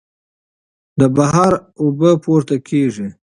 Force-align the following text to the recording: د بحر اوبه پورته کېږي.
د 0.99 1.01
بحر 1.15 1.53
اوبه 1.81 2.11
پورته 2.23 2.55
کېږي. 2.67 3.07